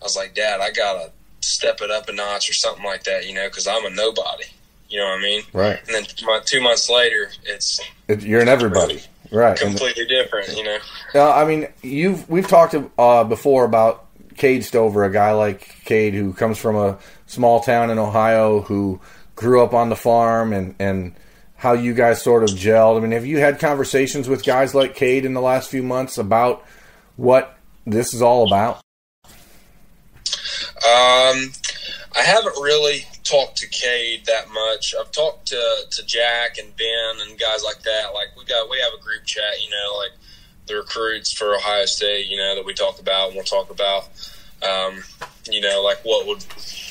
I 0.00 0.04
was 0.04 0.16
like, 0.16 0.34
Dad, 0.34 0.60
I 0.60 0.70
gotta 0.70 1.10
step 1.40 1.80
it 1.82 1.90
up 1.90 2.08
a 2.08 2.12
notch 2.12 2.48
or 2.48 2.54
something 2.54 2.84
like 2.84 3.04
that, 3.04 3.26
you 3.26 3.34
know, 3.34 3.48
because 3.48 3.66
I'm 3.66 3.84
a 3.84 3.90
nobody. 3.90 4.44
You 4.88 4.98
know 4.98 5.06
what 5.06 5.18
I 5.18 5.22
mean? 5.22 5.42
right 5.52 5.78
And 5.86 5.94
then 5.94 6.04
two 6.04 6.26
two 6.46 6.60
months 6.60 6.88
later, 6.90 7.30
it's 7.44 7.80
It- 8.08 8.22
you're 8.22 8.40
an 8.40 8.48
everybody 8.48 9.02
right 9.30 9.56
completely 9.58 10.04
different, 10.06 10.56
you 10.56 10.64
know. 10.64 10.78
Uh, 11.14 11.32
I 11.32 11.44
mean, 11.44 11.68
you've 11.82 12.28
we've 12.28 12.48
talked 12.48 12.74
uh, 12.98 13.24
before 13.24 13.64
about 13.64 14.06
Cade 14.36 14.64
Stover, 14.64 15.04
a 15.04 15.12
guy 15.12 15.32
like 15.32 15.76
Cade 15.84 16.14
who 16.14 16.32
comes 16.32 16.58
from 16.58 16.74
a 16.76 16.98
small 17.26 17.60
town 17.60 17.90
in 17.90 17.98
Ohio 17.98 18.62
who 18.62 19.00
grew 19.36 19.62
up 19.62 19.72
on 19.74 19.88
the 19.90 19.96
farm 19.96 20.52
and 20.52 20.74
and 20.80 21.14
how 21.60 21.74
you 21.74 21.92
guys 21.92 22.22
sort 22.22 22.42
of 22.42 22.48
gelled. 22.56 22.96
I 22.96 23.00
mean, 23.00 23.10
have 23.12 23.26
you 23.26 23.38
had 23.38 23.58
conversations 23.58 24.30
with 24.30 24.46
guys 24.46 24.74
like 24.74 24.94
Cade 24.94 25.26
in 25.26 25.34
the 25.34 25.42
last 25.42 25.68
few 25.68 25.82
months 25.82 26.16
about 26.16 26.64
what 27.16 27.58
this 27.86 28.14
is 28.14 28.22
all 28.22 28.46
about? 28.46 28.76
Um, 30.80 31.52
I 32.16 32.22
haven't 32.24 32.54
really 32.62 33.04
talked 33.24 33.58
to 33.58 33.68
Cade 33.68 34.24
that 34.24 34.48
much. 34.48 34.94
I've 34.98 35.12
talked 35.12 35.48
to 35.48 35.62
to 35.90 36.06
Jack 36.06 36.56
and 36.56 36.74
Ben 36.76 37.28
and 37.28 37.38
guys 37.38 37.62
like 37.62 37.82
that. 37.82 38.14
Like 38.14 38.28
we 38.38 38.46
got 38.46 38.70
we 38.70 38.78
have 38.80 38.98
a 38.98 39.02
group 39.04 39.26
chat, 39.26 39.62
you 39.62 39.68
know, 39.68 39.98
like 39.98 40.12
the 40.66 40.76
recruits 40.76 41.36
for 41.36 41.54
Ohio 41.54 41.84
State, 41.84 42.28
you 42.28 42.38
know, 42.38 42.54
that 42.54 42.64
we 42.64 42.72
talk 42.72 43.00
about 43.00 43.26
and 43.26 43.36
we'll 43.36 43.44
talk 43.44 43.68
about. 43.68 44.08
Um, 44.62 45.02
you 45.48 45.60
know, 45.60 45.82
like 45.82 45.98
what 46.02 46.26
would 46.26 46.44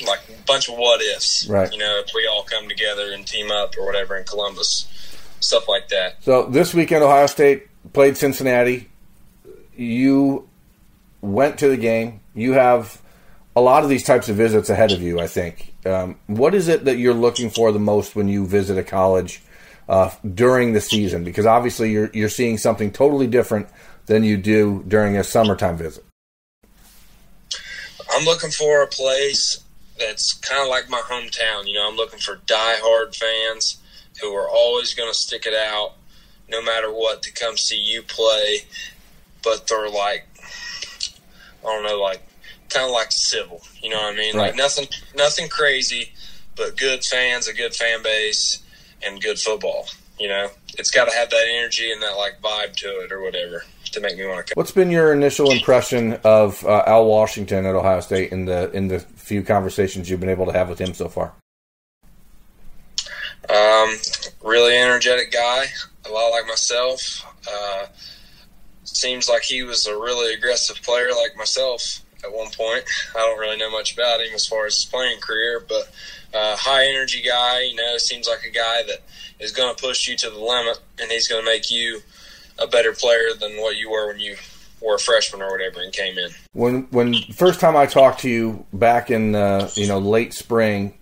like 0.07 0.19
a 0.29 0.41
bunch 0.45 0.69
of 0.69 0.75
what 0.75 1.01
ifs. 1.01 1.47
Right. 1.47 1.71
You 1.71 1.77
know, 1.77 2.01
if 2.05 2.11
we 2.15 2.27
all 2.27 2.43
come 2.43 2.67
together 2.67 3.11
and 3.11 3.25
team 3.25 3.51
up 3.51 3.75
or 3.77 3.85
whatever 3.85 4.17
in 4.17 4.23
Columbus, 4.25 4.87
stuff 5.39 5.67
like 5.67 5.89
that. 5.89 6.23
So 6.23 6.43
this 6.43 6.73
weekend, 6.73 7.03
Ohio 7.03 7.27
State 7.27 7.67
played 7.93 8.17
Cincinnati. 8.17 8.89
You 9.75 10.47
went 11.21 11.59
to 11.59 11.69
the 11.69 11.77
game. 11.77 12.21
You 12.33 12.53
have 12.53 13.01
a 13.55 13.61
lot 13.61 13.83
of 13.83 13.89
these 13.89 14.03
types 14.03 14.29
of 14.29 14.35
visits 14.35 14.69
ahead 14.69 14.91
of 14.91 15.01
you. 15.01 15.19
I 15.19 15.27
think. 15.27 15.73
Um, 15.85 16.17
what 16.27 16.53
is 16.53 16.67
it 16.67 16.85
that 16.85 16.97
you're 16.97 17.13
looking 17.13 17.49
for 17.49 17.71
the 17.71 17.79
most 17.79 18.15
when 18.15 18.27
you 18.27 18.45
visit 18.45 18.77
a 18.77 18.83
college 18.83 19.41
uh, 19.87 20.11
during 20.33 20.73
the 20.73 20.81
season? 20.81 21.23
Because 21.23 21.45
obviously 21.45 21.91
you're 21.91 22.09
you're 22.13 22.29
seeing 22.29 22.57
something 22.57 22.91
totally 22.91 23.27
different 23.27 23.69
than 24.07 24.23
you 24.23 24.37
do 24.37 24.83
during 24.87 25.15
a 25.17 25.23
summertime 25.23 25.77
visit. 25.77 26.03
I'm 28.11 28.25
looking 28.25 28.49
for 28.49 28.81
a 28.81 28.87
place 28.87 29.63
that's 29.97 30.33
kind 30.33 30.61
of 30.61 30.69
like 30.69 30.89
my 30.89 31.01
hometown. 31.01 31.67
You 31.67 31.75
know, 31.75 31.89
I'm 31.89 31.95
looking 31.95 32.19
for 32.19 32.39
die-hard 32.45 33.15
fans 33.15 33.77
who 34.21 34.33
are 34.33 34.49
always 34.49 34.93
going 34.93 35.09
to 35.09 35.13
stick 35.13 35.45
it 35.45 35.53
out 35.53 35.93
no 36.49 36.61
matter 36.61 36.91
what 36.91 37.21
to 37.23 37.31
come 37.31 37.57
see 37.57 37.79
you 37.79 38.01
play. 38.01 38.59
But 39.43 39.67
they're 39.67 39.89
like, 39.89 40.27
I 41.61 41.67
don't 41.67 41.83
know, 41.83 42.01
like 42.01 42.21
kind 42.69 42.85
of 42.85 42.91
like 42.91 43.11
civil. 43.11 43.61
You 43.81 43.89
know 43.89 43.97
what 43.97 44.13
I 44.13 44.17
mean? 44.17 44.35
Right. 44.35 44.47
Like 44.47 44.55
nothing, 44.55 44.87
nothing 45.15 45.47
crazy, 45.47 46.13
but 46.55 46.77
good 46.77 47.03
fans, 47.03 47.47
a 47.47 47.53
good 47.53 47.75
fan 47.75 48.01
base, 48.03 48.63
and 49.03 49.21
good 49.21 49.39
football. 49.39 49.87
You 50.19 50.27
know, 50.29 50.49
it's 50.77 50.91
got 50.91 51.05
to 51.05 51.15
have 51.15 51.29
that 51.29 51.45
energy 51.49 51.91
and 51.91 52.01
that 52.01 52.17
like 52.17 52.41
vibe 52.41 52.75
to 52.77 52.87
it 53.01 53.11
or 53.11 53.21
whatever 53.21 53.63
to 53.91 54.01
make 54.01 54.17
me 54.17 54.25
want 54.25 54.45
to 54.45 54.53
come. 54.53 54.59
What's 54.59 54.71
been 54.71 54.91
your 54.91 55.13
initial 55.13 55.51
impression 55.51 56.19
of 56.23 56.65
uh, 56.65 56.83
Al 56.85 57.05
Washington 57.05 57.65
at 57.65 57.75
Ohio 57.75 57.99
State 58.01 58.31
in 58.31 58.45
the 58.45 58.71
in 58.71 58.87
the 58.87 58.99
few 58.99 59.43
conversations 59.43 60.09
you've 60.09 60.19
been 60.19 60.29
able 60.29 60.45
to 60.45 60.53
have 60.53 60.69
with 60.69 60.79
him 60.79 60.93
so 60.93 61.09
far? 61.09 61.33
Um, 63.49 63.97
really 64.43 64.75
energetic 64.75 65.31
guy, 65.31 65.65
a 66.05 66.09
lot 66.11 66.29
like 66.29 66.45
myself. 66.45 67.25
Uh, 67.49 67.87
seems 68.83 69.29
like 69.29 69.43
he 69.43 69.63
was 69.63 69.85
a 69.87 69.93
really 69.93 70.33
aggressive 70.33 70.81
player 70.81 71.09
like 71.09 71.35
myself 71.37 72.01
at 72.23 72.33
one 72.33 72.49
point. 72.51 72.83
I 73.15 73.19
don't 73.19 73.39
really 73.39 73.57
know 73.57 73.71
much 73.71 73.93
about 73.93 74.21
him 74.21 74.33
as 74.33 74.45
far 74.45 74.65
as 74.65 74.75
his 74.75 74.85
playing 74.85 75.19
career, 75.19 75.63
but 75.67 75.89
uh, 76.33 76.55
high 76.57 76.87
energy 76.87 77.21
guy. 77.21 77.61
You 77.61 77.75
know, 77.75 77.97
seems 77.97 78.27
like 78.27 78.43
a 78.43 78.51
guy 78.51 78.83
that 78.83 79.01
is 79.39 79.51
going 79.51 79.73
to 79.73 79.81
push 79.81 80.07
you 80.07 80.15
to 80.17 80.29
the 80.29 80.39
limit, 80.39 80.79
and 81.01 81.11
he's 81.11 81.27
going 81.27 81.43
to 81.43 81.49
make 81.49 81.71
you 81.71 82.01
a 82.61 82.67
better 82.67 82.93
player 82.93 83.33
than 83.39 83.51
what 83.57 83.77
you 83.77 83.89
were 83.89 84.07
when 84.07 84.19
you 84.19 84.35
were 84.81 84.95
a 84.95 84.99
freshman 84.99 85.41
or 85.41 85.51
whatever 85.51 85.81
and 85.81 85.91
came 85.93 86.17
in. 86.17 86.29
When 86.53 86.83
when 86.91 87.13
first 87.33 87.59
time 87.59 87.75
I 87.75 87.85
talked 87.85 88.21
to 88.21 88.29
you 88.29 88.65
back 88.73 89.11
in 89.11 89.35
uh, 89.35 89.69
you 89.75 89.87
know 89.87 89.99
late 89.99 90.33
spring, 90.33 90.97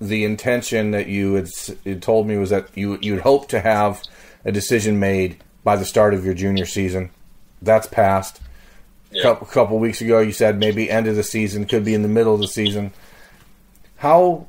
the 0.00 0.24
intention 0.24 0.92
that 0.92 1.08
you 1.08 1.34
had, 1.34 1.48
had 1.84 2.02
told 2.02 2.26
me 2.26 2.36
was 2.36 2.50
that 2.50 2.68
you 2.76 2.98
you'd 3.00 3.20
hope 3.20 3.48
to 3.48 3.60
have 3.60 4.02
a 4.44 4.52
decision 4.52 5.00
made 5.00 5.42
by 5.64 5.76
the 5.76 5.84
start 5.84 6.14
of 6.14 6.24
your 6.24 6.34
junior 6.34 6.66
season. 6.66 7.10
That's 7.62 7.86
passed. 7.86 8.40
Yeah. 9.10 9.22
couple 9.22 9.46
couple 9.46 9.78
weeks 9.78 10.00
ago, 10.00 10.20
you 10.20 10.32
said 10.32 10.58
maybe 10.58 10.90
end 10.90 11.06
of 11.06 11.16
the 11.16 11.22
season, 11.22 11.64
could 11.66 11.84
be 11.84 11.94
in 11.94 12.02
the 12.02 12.08
middle 12.08 12.34
of 12.34 12.40
the 12.40 12.48
season. 12.48 12.92
How 13.96 14.46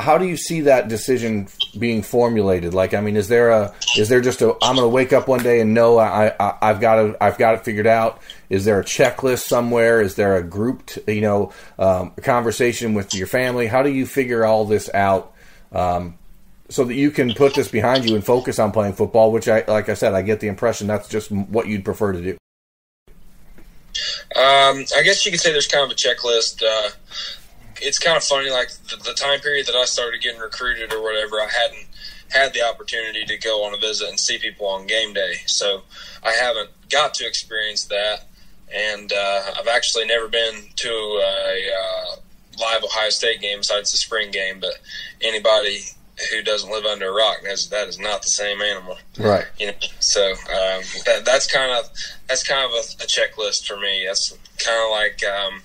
how 0.00 0.18
do 0.18 0.26
you 0.26 0.36
see 0.36 0.62
that 0.62 0.88
decision 0.88 1.48
being 1.78 2.02
formulated? 2.02 2.74
Like, 2.74 2.94
I 2.94 3.00
mean, 3.00 3.16
is 3.16 3.28
there 3.28 3.50
a 3.50 3.74
is 3.96 4.08
there 4.08 4.20
just 4.20 4.42
a 4.42 4.52
I'm 4.62 4.76
going 4.76 4.84
to 4.84 4.88
wake 4.88 5.12
up 5.12 5.28
one 5.28 5.42
day 5.42 5.60
and 5.60 5.74
know 5.74 5.98
I, 5.98 6.34
I 6.40 6.58
I've 6.62 6.80
got 6.80 6.96
to 6.96 7.16
I've 7.22 7.38
got 7.38 7.54
it 7.54 7.64
figured 7.64 7.86
out? 7.86 8.20
Is 8.48 8.64
there 8.64 8.80
a 8.80 8.84
checklist 8.84 9.46
somewhere? 9.46 10.00
Is 10.00 10.16
there 10.16 10.36
a 10.36 10.42
grouped 10.42 10.98
you 11.06 11.20
know 11.20 11.52
um, 11.78 12.12
conversation 12.22 12.94
with 12.94 13.14
your 13.14 13.26
family? 13.26 13.66
How 13.66 13.82
do 13.82 13.90
you 13.90 14.06
figure 14.06 14.44
all 14.44 14.64
this 14.64 14.92
out? 14.92 15.34
Um, 15.72 16.18
so 16.68 16.84
that 16.84 16.94
you 16.94 17.10
can 17.10 17.34
put 17.34 17.54
this 17.54 17.68
behind 17.68 18.08
you 18.08 18.14
and 18.14 18.24
focus 18.24 18.58
on 18.58 18.70
playing 18.70 18.92
football, 18.92 19.32
which 19.32 19.48
I, 19.48 19.64
like 19.66 19.88
I 19.88 19.94
said, 19.94 20.14
I 20.14 20.22
get 20.22 20.38
the 20.38 20.46
impression 20.46 20.86
that's 20.86 21.08
just 21.08 21.30
what 21.30 21.66
you'd 21.66 21.84
prefer 21.84 22.12
to 22.12 22.22
do. 22.22 22.36
Um, 24.36 24.84
I 24.96 25.02
guess 25.04 25.26
you 25.26 25.32
could 25.32 25.40
say 25.40 25.50
there's 25.50 25.66
kind 25.66 25.84
of 25.84 25.90
a 25.90 25.94
checklist. 25.94 26.62
Uh, 26.62 26.90
it's 27.82 27.98
kind 27.98 28.16
of 28.16 28.24
funny, 28.24 28.50
like 28.50 28.70
the, 28.88 28.96
the 28.96 29.14
time 29.14 29.40
period 29.40 29.66
that 29.66 29.74
I 29.74 29.84
started 29.84 30.20
getting 30.20 30.40
recruited 30.40 30.92
or 30.92 31.02
whatever, 31.02 31.36
I 31.36 31.48
hadn't 31.48 31.86
had 32.30 32.52
the 32.54 32.62
opportunity 32.62 33.24
to 33.24 33.36
go 33.38 33.64
on 33.64 33.74
a 33.74 33.78
visit 33.78 34.08
and 34.08 34.18
see 34.18 34.38
people 34.38 34.66
on 34.66 34.86
game 34.86 35.12
day. 35.12 35.34
So 35.46 35.82
I 36.22 36.32
haven't 36.32 36.70
got 36.88 37.14
to 37.14 37.26
experience 37.26 37.86
that. 37.86 38.26
And 38.72 39.12
uh, 39.12 39.42
I've 39.58 39.66
actually 39.68 40.06
never 40.06 40.28
been 40.28 40.54
to 40.76 40.88
a 40.88 41.70
uh, 41.82 42.16
live 42.60 42.84
Ohio 42.84 43.10
State 43.10 43.40
game 43.40 43.58
besides 43.58 43.90
the 43.90 43.98
spring 43.98 44.30
game. 44.30 44.60
But 44.60 44.74
anybody 45.20 45.80
who 46.30 46.42
doesn't 46.42 46.70
live 46.70 46.84
under 46.84 47.08
a 47.08 47.12
rock 47.12 47.38
knows 47.42 47.68
that 47.70 47.88
is 47.88 47.98
not 47.98 48.20
the 48.22 48.28
same 48.28 48.60
animal 48.60 48.98
Right. 49.18 49.46
you 49.58 49.68
know 49.68 49.72
so 50.00 50.32
um, 50.32 50.82
that, 51.06 51.22
that's 51.24 51.50
kind 51.50 51.72
of 51.72 51.90
that's 52.28 52.46
kind 52.46 52.62
of 52.62 52.70
a, 52.72 53.02
a 53.02 53.06
checklist 53.06 53.66
for 53.66 53.78
me 53.78 54.04
that's 54.06 54.36
kind 54.58 54.84
of 54.84 54.90
like 54.90 55.22
um, 55.24 55.62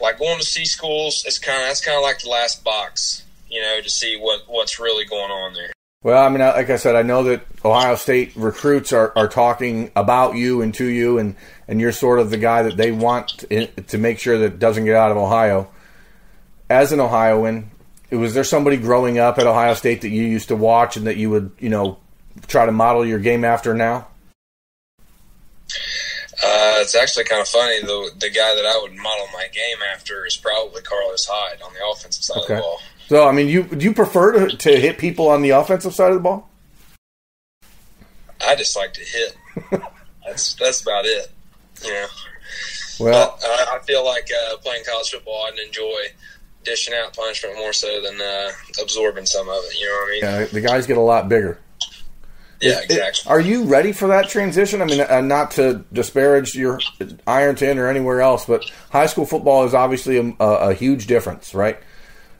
like 0.00 0.18
going 0.18 0.38
to 0.38 0.44
see 0.44 0.64
schools 0.64 1.22
it's 1.26 1.38
kind 1.38 1.60
of 1.60 1.68
that's 1.68 1.80
kind 1.84 1.96
of 1.96 2.02
like 2.02 2.18
the 2.20 2.28
last 2.28 2.62
box 2.64 3.24
you 3.50 3.60
know 3.60 3.80
to 3.80 3.90
see 3.90 4.16
what 4.18 4.42
what's 4.46 4.78
really 4.78 5.04
going 5.04 5.30
on 5.30 5.54
there 5.54 5.72
Well, 6.02 6.24
I 6.24 6.28
mean, 6.28 6.38
like 6.40 6.70
I 6.70 6.76
said, 6.76 6.94
I 6.94 7.02
know 7.02 7.24
that 7.24 7.44
Ohio 7.64 7.96
State 7.96 8.32
recruits 8.36 8.92
are, 8.92 9.12
are 9.16 9.26
talking 9.26 9.90
about 9.96 10.36
you 10.36 10.62
and 10.62 10.72
to 10.74 10.84
you, 10.84 11.18
and, 11.18 11.34
and 11.66 11.80
you're 11.80 11.90
sort 11.90 12.20
of 12.20 12.30
the 12.30 12.36
guy 12.38 12.62
that 12.62 12.76
they 12.76 12.92
want 12.92 13.38
to, 13.38 13.66
to 13.66 13.98
make 13.98 14.20
sure 14.20 14.38
that 14.38 14.60
doesn't 14.60 14.84
get 14.84 14.94
out 14.94 15.10
of 15.10 15.16
Ohio. 15.16 15.68
As 16.70 16.92
an 16.92 17.00
Ohioan, 17.00 17.72
was 18.12 18.32
there 18.32 18.44
somebody 18.44 18.76
growing 18.76 19.18
up 19.18 19.38
at 19.38 19.46
Ohio 19.48 19.74
State 19.74 20.02
that 20.02 20.10
you 20.10 20.22
used 20.22 20.48
to 20.48 20.56
watch 20.56 20.96
and 20.96 21.08
that 21.08 21.16
you 21.16 21.30
would, 21.30 21.50
you 21.58 21.68
know, 21.68 21.98
try 22.46 22.64
to 22.64 22.72
model 22.72 23.04
your 23.04 23.18
game 23.18 23.44
after 23.44 23.74
now? 23.74 24.06
Uh, 26.78 26.82
it's 26.82 26.94
actually 26.94 27.24
kind 27.24 27.40
of 27.40 27.48
funny 27.48 27.80
the 27.82 28.10
the 28.18 28.30
guy 28.30 28.54
that 28.54 28.64
I 28.66 28.78
would 28.82 28.94
model 28.94 29.26
my 29.32 29.46
game 29.52 29.78
after 29.94 30.26
is 30.26 30.36
probably 30.36 30.82
Carlos 30.82 31.26
Hyde 31.30 31.60
on 31.62 31.72
the 31.74 31.80
offensive 31.90 32.24
side 32.24 32.38
of 32.42 32.48
the 32.48 32.54
ball 32.56 32.80
So, 33.08 33.26
I 33.26 33.32
mean, 33.32 33.48
you 33.48 33.64
do 33.64 33.84
you 33.84 33.92
prefer 33.92 34.46
to, 34.48 34.56
to 34.56 34.80
hit 34.80 34.98
people 34.98 35.28
on 35.28 35.42
the 35.42 35.50
offensive 35.50 35.94
side 35.94 36.10
of 36.10 36.14
the 36.14 36.20
ball? 36.20 36.48
I 38.46 38.54
just 38.54 38.76
like 38.76 38.92
to 38.94 39.00
hit 39.00 39.36
that's 40.26 40.54
that's 40.54 40.80
about 40.82 41.04
it 41.04 41.30
you 41.84 41.92
know 41.92 42.06
Well, 43.00 43.38
But 43.40 43.48
uh, 43.48 43.76
I 43.76 43.78
feel 43.84 44.04
like 44.04 44.28
uh, 44.30 44.56
playing 44.58 44.84
college 44.84 45.10
football, 45.10 45.46
I'd 45.46 45.58
enjoy 45.58 46.12
dishing 46.64 46.94
out 46.94 47.14
punishment 47.14 47.56
more 47.56 47.72
so 47.72 48.00
than 48.02 48.20
uh, 48.20 48.50
absorbing 48.82 49.26
some 49.26 49.48
of 49.48 49.56
it. 49.64 49.80
You 49.80 49.86
know 49.86 49.92
what 49.92 50.08
I 50.08 50.10
mean? 50.10 50.20
yeah, 50.22 50.44
the 50.46 50.60
guys 50.60 50.86
get 50.86 50.96
a 50.96 51.00
lot 51.00 51.28
bigger. 51.28 51.58
Yeah, 52.60 52.78
It- 52.80 52.84
exactly. 52.90 53.30
are 53.30 53.40
you 53.40 53.64
ready 53.64 53.92
for 53.92 54.08
that 54.08 54.28
transition? 54.28 54.82
I 54.82 54.84
mean, 54.86 55.00
uh, 55.00 55.20
not 55.20 55.52
to 55.52 55.84
disparage 55.92 56.54
your 56.54 56.80
Ironton 57.26 57.78
or 57.78 57.88
anywhere 57.88 58.20
else, 58.20 58.46
but 58.46 58.64
high 58.90 59.06
school 59.06 59.26
football 59.26 59.64
is 59.64 59.74
obviously 59.74 60.18
a, 60.18 60.32
a, 60.44 60.70
a 60.70 60.74
huge 60.74 61.06
difference, 61.06 61.54
right? 61.54 61.78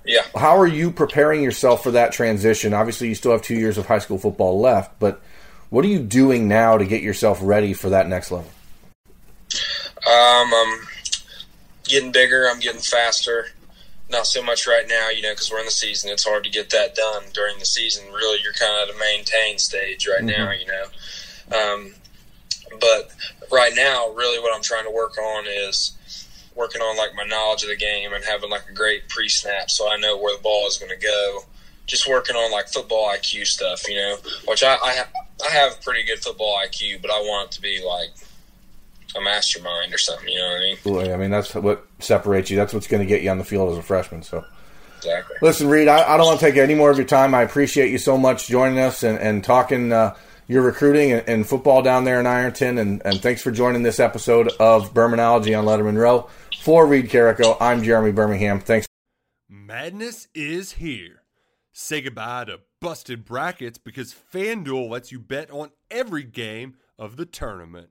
yeah. 0.05 0.23
How 0.35 0.57
are 0.59 0.67
you 0.67 0.91
preparing 0.91 1.43
yourself 1.43 1.83
for 1.83 1.91
that 1.93 2.13
transition? 2.13 2.73
Obviously, 2.75 3.09
you 3.09 3.15
still 3.15 3.31
have 3.33 3.43
two 3.43 3.55
years 3.57 3.77
of 3.79 3.87
high 3.87 3.99
school 3.99 4.17
football 4.19 4.59
left, 4.59 4.99
but 4.99 5.21
what 5.71 5.85
are 5.85 5.89
you 5.89 5.99
doing 5.99 6.49
now 6.49 6.79
to 6.79 6.85
get 6.87 7.03
yourself 7.03 7.39
ready 7.43 7.75
for 7.75 7.91
that 7.91 8.09
next 8.09 8.31
level? 8.31 8.51
Um, 10.07 10.53
I'm 10.55 10.79
getting 11.85 12.11
bigger. 12.11 12.49
I'm 12.51 12.59
getting 12.61 12.81
faster. 12.81 13.49
Not 14.11 14.27
so 14.27 14.43
much 14.43 14.67
right 14.67 14.87
now, 14.89 15.11
you 15.11 15.23
know, 15.23 15.33
because 15.33 15.51
we're 15.51 15.59
in 15.59 15.67
the 15.67 15.71
season. 15.71 16.11
It's 16.11 16.27
hard 16.27 16.45
to 16.45 16.51
get 16.51 16.71
that 16.71 16.95
done 16.95 17.25
during 17.35 17.59
the 17.59 17.67
season. 17.67 18.07
Really, 18.13 18.39
you're 18.43 18.55
kind 18.55 18.73
of 18.83 18.89
at 18.89 18.95
a 18.95 18.99
maintain 18.99 19.59
stage 19.59 20.09
right 20.09 20.25
now, 20.25 20.51
you 20.53 20.67
know. 20.67 20.85
Um, 21.55 21.95
but 22.81 23.11
right 23.51 23.73
now, 23.75 24.11
really, 24.15 24.39
what 24.39 24.55
I'm 24.55 24.63
trying 24.63 24.85
to 24.85 24.91
work 24.91 25.19
on 25.19 25.45
is 25.47 25.95
working 26.55 26.81
on 26.81 26.97
like 26.97 27.15
my 27.15 27.25
knowledge 27.25 27.63
of 27.63 27.69
the 27.69 27.77
game 27.77 28.13
and 28.13 28.25
having 28.25 28.51
like 28.51 28.69
a 28.69 28.73
great 28.73 29.09
pre-snap, 29.09 29.71
so 29.71 29.91
I 29.91 29.97
know 29.97 30.17
where 30.17 30.37
the 30.37 30.43
ball 30.43 30.67
is 30.67 30.79
going 30.79 30.91
to 30.91 31.07
go. 31.07 31.41
Just 31.87 32.09
working 32.09 32.37
on 32.37 32.51
like 32.53 32.69
football 32.69 33.09
IQ 33.09 33.47
stuff, 33.47 33.89
you 33.89 33.97
know, 33.97 34.17
which 34.47 34.63
I 34.63 34.75
I, 34.75 34.95
ha- 34.97 35.11
I 35.47 35.51
have 35.53 35.81
pretty 35.83 36.03
good 36.05 36.19
football 36.19 36.59
IQ, 36.59 37.01
but 37.01 37.11
I 37.11 37.21
want 37.21 37.51
it 37.51 37.53
to 37.53 37.63
be 37.63 37.83
like 37.83 38.11
a 39.17 39.21
mastermind 39.21 39.93
or 39.93 39.99
something. 39.99 40.29
You 40.29 40.39
know 40.39 40.49
what 40.49 40.57
I 40.57 40.61
mean? 40.61 40.77
Boy, 40.85 41.15
I 41.15 41.17
mean, 41.17 41.31
that's 41.31 41.55
what 41.55 41.87
separates 41.99 42.51
you. 42.51 42.57
That's 42.57 42.75
what's 42.75 42.87
going 42.87 43.03
to 43.03 43.07
get 43.07 43.23
you 43.23 43.31
on 43.31 43.39
the 43.39 43.45
field 43.45 43.73
as 43.73 43.79
a 43.79 43.83
freshman. 43.83 44.23
So, 44.23 44.45
Exactly. 44.99 45.37
Listen, 45.43 45.69
Reid, 45.69 45.89
I, 45.89 46.15
I 46.15 46.17
don't 46.17 46.27
want 46.27 46.41
to 46.41 46.47
take 46.47 46.57
any 46.57 46.75
more 46.75 46.91
of 46.91 46.97
your 46.97 47.07
time. 47.07 47.35
I 47.35 47.43
appreciate 47.43 47.91
you 47.91 47.99
so 47.99 48.19
much 48.19 48.49
joining 48.49 48.81
us 48.81 49.03
and, 49.05 49.19
and 49.19 49.45
talking 49.45 49.93
uh, 49.93 50.17
your 50.49 50.63
recruiting 50.63 51.13
and, 51.13 51.29
and, 51.29 51.47
football 51.47 51.83
down 51.83 52.05
there 52.05 52.19
in 52.19 52.27
Ironton. 52.27 52.79
And, 52.79 53.03
and 53.05 53.21
thanks 53.21 53.41
for 53.41 53.53
joining 53.53 53.85
this 53.85 54.01
episode 54.01 54.49
of 54.59 54.93
Bermanology 54.93 55.57
on 55.57 55.65
Lettermen 55.65 55.97
Row. 55.97 56.29
For 56.61 56.87
Reid 56.87 57.11
Carrico, 57.11 57.57
I'm 57.61 57.85
Jeremy 57.85 58.11
Birmingham. 58.11 58.61
Thanks. 58.61 58.89
Madness 59.49 60.27
is 60.35 60.73
here. 60.73 61.23
Say 61.73 62.01
goodbye 62.01 62.47
to 62.47 62.61
busted 62.81 63.25
brackets 63.25 63.79
because 63.79 64.15
FanDuel 64.35 64.91
lets 64.91 65.13
you 65.13 65.21
bet 65.21 65.51
on 65.51 65.71
every 65.91 66.25
game 66.25 66.75
of 66.99 67.17
the 67.17 67.25
tournament. 67.25 67.91